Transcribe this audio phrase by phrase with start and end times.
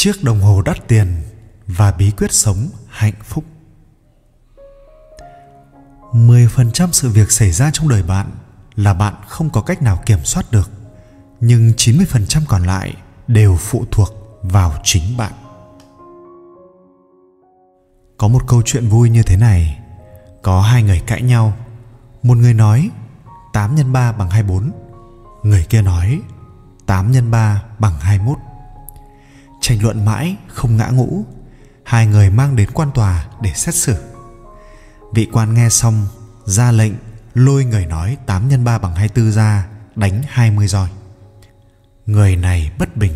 [0.00, 1.22] chiếc đồng hồ đắt tiền
[1.66, 3.44] và bí quyết sống hạnh phúc
[6.12, 8.30] 10% sự việc xảy ra trong đời bạn
[8.74, 10.70] là bạn không có cách nào kiểm soát được,
[11.40, 12.94] nhưng 90% còn lại
[13.28, 14.08] đều phụ thuộc
[14.42, 15.32] vào chính bạn.
[18.16, 19.78] Có một câu chuyện vui như thế này.
[20.42, 21.52] Có hai người cãi nhau.
[22.22, 22.90] Một người nói
[23.52, 24.70] 8 x 3 bằng 24.
[25.42, 26.20] Người kia nói
[26.86, 28.38] 8 x 3 bằng 21.
[29.60, 31.24] Tranh luận mãi không ngã ngũ.
[31.84, 33.96] Hai người mang đến quan tòa để xét xử.
[35.14, 36.06] Vị quan nghe xong
[36.44, 36.92] ra lệnh
[37.34, 40.88] lôi người nói 8 x 3 bằng 24 ra đánh 20 roi.
[42.06, 43.12] Người này bất bình.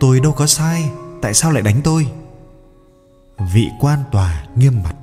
[0.00, 0.90] Tôi đâu có sai,
[1.22, 2.06] tại sao lại đánh tôi?
[3.54, 4.94] Vị quan tòa nghiêm mặt.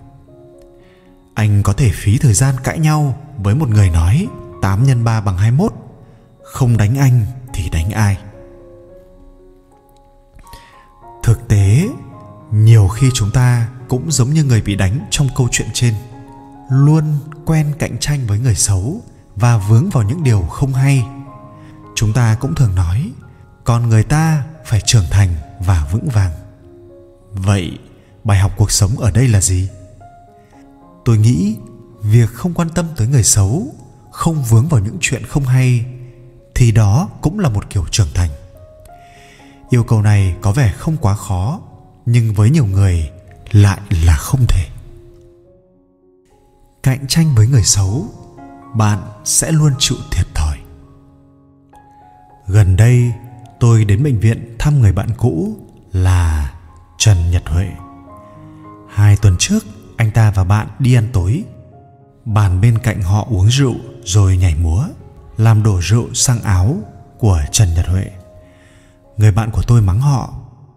[1.34, 4.28] Anh có thể phí thời gian cãi nhau với một người nói
[4.62, 5.74] 8 x 3 bằng 21.
[6.44, 8.18] Không đánh anh thì đánh ai?
[11.54, 11.90] Tế,
[12.52, 15.94] nhiều khi chúng ta cũng giống như người bị đánh trong câu chuyện trên
[16.70, 17.04] luôn
[17.46, 19.02] quen cạnh tranh với người xấu
[19.36, 21.06] và vướng vào những điều không hay.
[21.96, 23.12] Chúng ta cũng thường nói
[23.64, 26.32] con người ta phải trưởng thành và vững vàng.
[27.32, 27.78] Vậy
[28.24, 29.70] bài học cuộc sống ở đây là gì?
[31.06, 31.58] Tôi nghĩ
[32.02, 33.76] việc không quan tâm tới người xấu
[34.12, 35.86] không vướng vào những chuyện không hay
[36.56, 38.30] thì đó cũng là một kiểu trưởng thành
[39.74, 41.60] yêu cầu này có vẻ không quá khó,
[42.06, 43.12] nhưng với nhiều người
[43.52, 44.68] lại là không thể.
[46.84, 48.06] Cạnh tranh với người xấu,
[48.76, 50.58] bạn sẽ luôn chịu thiệt thòi.
[52.48, 53.14] Gần đây,
[53.60, 55.58] tôi đến bệnh viện thăm người bạn cũ
[55.92, 56.54] là
[56.98, 57.72] trần nhật huệ.
[58.90, 59.66] Hai tuần trước,
[59.98, 61.44] anh ta và bạn đi ăn tối.
[62.26, 64.86] Bàn bên cạnh họ uống rượu rồi nhảy múa,
[65.38, 66.78] làm đổ rượu sang áo
[67.20, 68.12] của trần nhật huệ
[69.18, 70.34] người bạn của tôi mắng họ,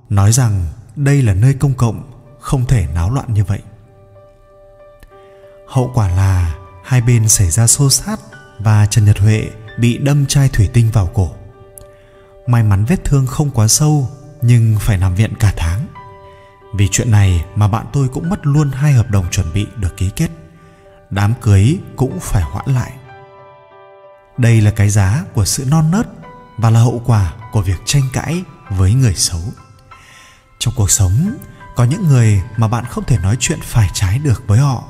[0.09, 0.67] nói rằng
[0.97, 3.61] đây là nơi công cộng, không thể náo loạn như vậy.
[5.69, 6.55] Hậu quả là
[6.85, 8.21] hai bên xảy ra xô xát
[8.59, 11.31] và trần nhật huệ bị đâm chai thủy tinh vào cổ.
[12.47, 14.09] May mắn vết thương không quá sâu,
[14.43, 15.87] nhưng phải nằm viện cả tháng.
[16.75, 19.97] Vì chuyện này mà bạn tôi cũng mất luôn hai hợp đồng chuẩn bị được
[19.97, 20.29] ký kết.
[21.11, 22.93] Đám cưới cũng phải hoãn lại.
[24.39, 26.07] Đây là cái giá của sự non nớt
[26.59, 29.41] và là hậu quả của việc tranh cãi với người xấu.
[30.59, 31.37] Trong cuộc sống,
[31.77, 34.85] có những người mà bạn không thể nói chuyện phải trái được với họ,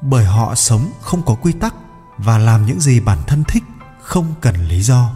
[0.00, 1.74] bởi họ sống không có quy tắc
[2.18, 3.62] và làm những gì bản thân thích,
[4.02, 5.10] không cần lý do.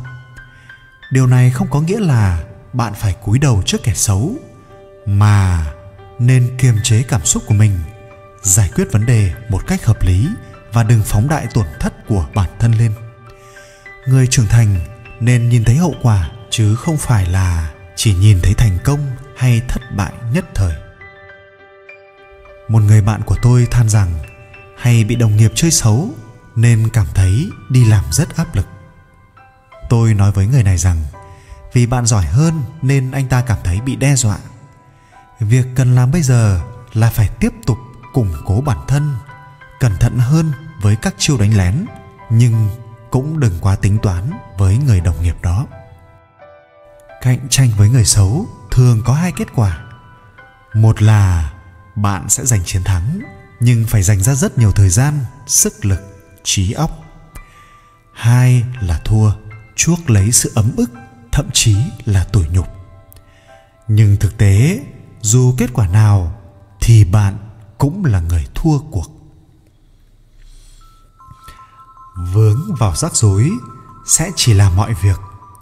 [1.12, 2.42] Điều này không có nghĩa là
[2.72, 4.34] bạn phải cúi đầu trước kẻ xấu,
[5.06, 5.66] mà
[6.18, 7.78] nên kiềm chế cảm xúc của mình,
[8.42, 10.28] giải quyết vấn đề một cách hợp lý
[10.72, 12.92] và đừng phóng đại tổn thất của bản thân lên.
[14.06, 18.54] Người trưởng thành nên nhìn thấy hậu quả, chứ không phải là chỉ nhìn thấy
[18.54, 19.00] thành công
[19.36, 20.74] hay thất bại nhất thời.
[22.68, 24.18] Một người bạn của tôi than rằng,
[24.78, 26.10] hay bị đồng nghiệp chơi xấu,
[26.56, 28.66] nên cảm thấy đi làm rất áp lực.
[29.88, 31.02] Tôi nói với người này rằng,
[31.72, 34.38] vì bạn giỏi hơn nên anh ta cảm thấy bị đe dọa.
[35.40, 36.60] Việc cần làm bây giờ
[36.92, 37.78] là phải tiếp tục
[38.12, 39.16] củng cố bản thân,
[39.80, 41.86] cẩn thận hơn với các chiêu đánh lén,
[42.30, 42.68] nhưng
[43.10, 45.66] cũng đừng quá tính toán với người đồng nghiệp đó.
[47.20, 49.84] Cạnh tranh với người xấu thường có hai kết quả.
[50.74, 51.52] Một là
[51.96, 53.20] bạn sẽ giành chiến thắng,
[53.60, 56.00] nhưng phải dành ra rất nhiều thời gian, sức lực,
[56.44, 56.90] trí óc.
[58.12, 59.32] Hai là thua,
[59.76, 60.90] chuốc lấy sự ấm ức,
[61.32, 62.66] thậm chí là tủi nhục.
[63.88, 64.80] Nhưng thực tế,
[65.20, 66.40] dù kết quả nào,
[66.80, 67.38] thì bạn
[67.78, 69.15] cũng là người thua cuộc.
[72.66, 73.50] Vướng vào rắc rối,
[74.06, 75.20] sẽ chỉ làm mọi việc,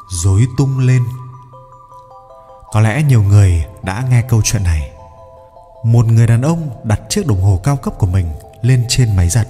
[0.08, 1.02] rối tung lên.
[2.72, 4.90] Có lẽ nhiều người đã nghe câu chuyện này.
[5.84, 8.26] Một người đàn ông đặt chiếc đồng hồ cao cấp của mình
[8.62, 9.48] lên trên máy giặt.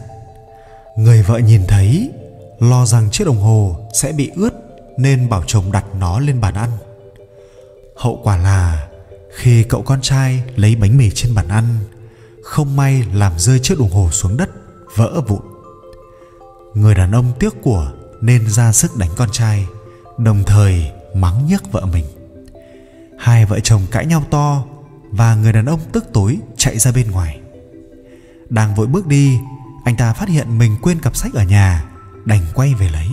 [0.96, 2.10] Người vợ nhìn thấy,
[2.58, 4.52] lo rằng chiếc đồng hồ sẽ bị ướt
[4.96, 6.70] nên bảo chồng đặt nó lên bàn ăn.
[7.96, 8.88] Hậu quả là,
[9.36, 11.78] khi cậu con trai lấy bánh mì trên bàn ăn,
[12.42, 14.50] không may làm rơi chiếc đồng hồ xuống đất,
[14.96, 15.53] vỡ vụn
[16.74, 19.66] người đàn ông tiếc của nên ra sức đánh con trai,
[20.18, 22.04] đồng thời mắng nhức vợ mình.
[23.18, 24.64] Hai vợ chồng cãi nhau to
[25.10, 27.40] và người đàn ông tức tối chạy ra bên ngoài.
[28.48, 29.38] Đang vội bước đi,
[29.84, 31.84] anh ta phát hiện mình quên cặp sách ở nhà,
[32.24, 33.08] đành quay về lấy.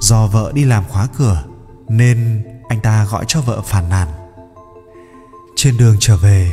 [0.00, 1.44] Do vợ đi làm khóa cửa
[1.88, 4.08] nên anh ta gọi cho vợ phàn nàn.
[5.56, 6.52] Trên đường trở về,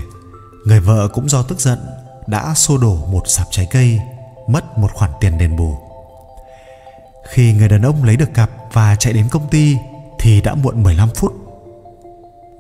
[0.66, 1.80] người vợ cũng do tức giận
[2.28, 4.00] đã xô đổ một sạp trái cây
[4.52, 5.78] mất một khoản tiền đền bù.
[7.30, 9.78] Khi người đàn ông lấy được cặp và chạy đến công ty
[10.20, 11.34] thì đã muộn 15 phút.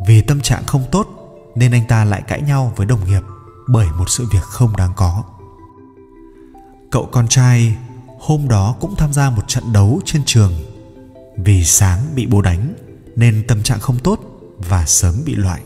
[0.07, 1.07] Vì tâm trạng không tốt
[1.55, 3.21] nên anh ta lại cãi nhau với đồng nghiệp
[3.67, 5.23] bởi một sự việc không đáng có.
[6.91, 7.75] Cậu con trai
[8.19, 10.53] hôm đó cũng tham gia một trận đấu trên trường.
[11.37, 12.73] Vì sáng bị bố đánh
[13.15, 14.19] nên tâm trạng không tốt
[14.57, 15.61] và sớm bị loại.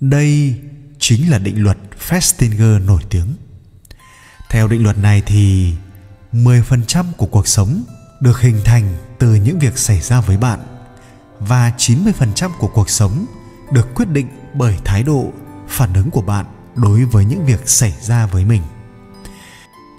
[0.00, 0.54] Đây
[0.98, 3.26] chính là định luật Festinger nổi tiếng.
[4.50, 5.74] Theo định luật này thì
[6.32, 7.84] 10% của cuộc sống
[8.20, 10.60] được hình thành từ những việc xảy ra với bạn
[11.40, 13.26] và 90% của cuộc sống
[13.72, 15.32] được quyết định bởi thái độ,
[15.68, 18.62] phản ứng của bạn đối với những việc xảy ra với mình.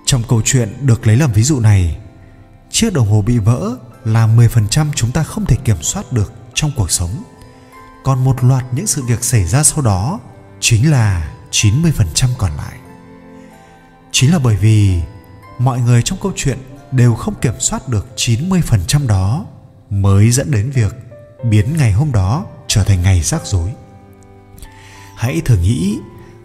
[0.05, 1.97] Trong câu chuyện được lấy làm ví dụ này,
[2.71, 3.75] chiếc đồng hồ bị vỡ
[4.05, 7.23] là 10% chúng ta không thể kiểm soát được trong cuộc sống.
[8.03, 10.19] Còn một loạt những sự việc xảy ra sau đó
[10.59, 12.77] chính là 90% còn lại.
[14.17, 15.01] Chính là bởi vì
[15.59, 16.57] mọi người trong câu chuyện
[16.91, 19.45] đều không kiểm soát được 90% đó
[19.89, 20.95] mới dẫn đến việc
[21.43, 23.73] biến ngày hôm đó trở thành ngày rắc rối.
[25.15, 25.97] Hãy thử nghĩ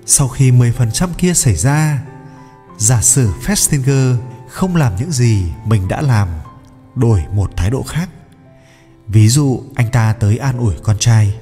[0.06, 2.02] sau khi 10% kia xảy ra,
[2.78, 4.16] giả sử Festinger
[4.48, 6.28] không làm những gì mình đã làm,
[6.94, 8.08] đổi một thái độ khác.
[9.08, 11.34] Ví dụ anh ta tới an ủi con trai.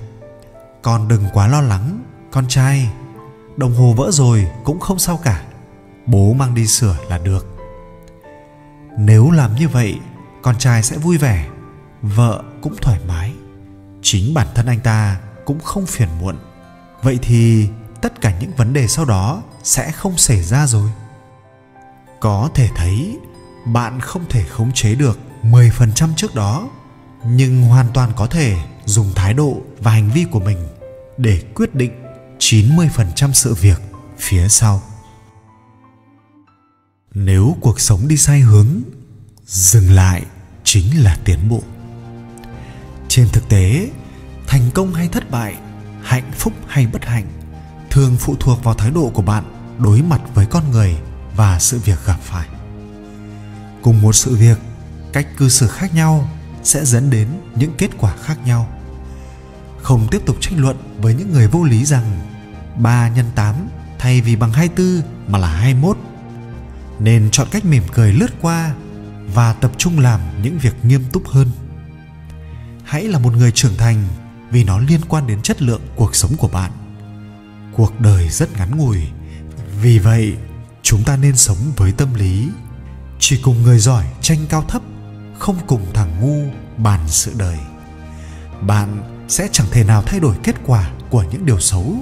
[0.82, 2.90] Con đừng quá lo lắng, con trai.
[3.56, 5.47] Đồng hồ vỡ rồi cũng không sao cả.
[6.10, 7.46] Bố mang đi sửa là được.
[8.98, 9.98] Nếu làm như vậy,
[10.42, 11.48] con trai sẽ vui vẻ,
[12.02, 13.32] vợ cũng thoải mái.
[14.02, 16.36] Chính bản thân anh ta cũng không phiền muộn.
[17.02, 17.68] Vậy thì
[18.00, 20.90] tất cả những vấn đề sau đó sẽ không xảy ra rồi.
[22.20, 23.18] Có thể thấy,
[23.66, 26.68] bạn không thể khống chế được 10% trước đó,
[27.26, 30.68] nhưng hoàn toàn có thể dùng thái độ và hành vi của mình
[31.16, 31.92] để quyết định
[32.38, 33.80] 90% sự việc
[34.18, 34.82] phía sau.
[37.14, 38.68] Nếu cuộc sống đi sai hướng,
[39.46, 40.22] dừng lại
[40.64, 41.62] chính là tiến bộ.
[43.08, 43.90] Trên thực tế,
[44.46, 45.54] thành công hay thất bại,
[46.02, 47.26] hạnh phúc hay bất hạnh
[47.90, 49.44] thường phụ thuộc vào thái độ của bạn
[49.78, 50.96] đối mặt với con người
[51.36, 52.48] và sự việc gặp phải.
[53.82, 54.58] Cùng một sự việc,
[55.12, 56.28] cách cư xử khác nhau
[56.62, 58.68] sẽ dẫn đến những kết quả khác nhau.
[59.82, 62.20] Không tiếp tục tranh luận với những người vô lý rằng
[62.76, 63.54] 3 nhân 8
[63.98, 65.98] thay vì bằng 24 mà là 21
[67.00, 68.74] nên chọn cách mỉm cười lướt qua
[69.34, 71.50] và tập trung làm những việc nghiêm túc hơn.
[72.84, 74.04] Hãy là một người trưởng thành
[74.50, 76.70] vì nó liên quan đến chất lượng cuộc sống của bạn.
[77.72, 78.98] Cuộc đời rất ngắn ngủi,
[79.82, 80.36] vì vậy
[80.82, 82.48] chúng ta nên sống với tâm lý,
[83.18, 84.82] chỉ cùng người giỏi tranh cao thấp,
[85.38, 87.58] không cùng thằng ngu bàn sự đời.
[88.60, 91.96] Bạn sẽ chẳng thể nào thay đổi kết quả của những điều xấu,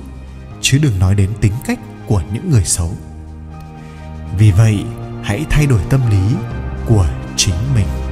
[0.61, 2.97] chứ đừng nói đến tính cách của những người xấu
[4.39, 4.85] vì vậy
[5.23, 6.37] hãy thay đổi tâm lý
[6.87, 7.07] của
[7.37, 8.06] chính mình.